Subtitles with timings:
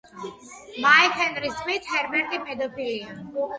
[0.85, 3.15] მაიკ ჰენრის თქმით, ჰერბერტი პედოფილია.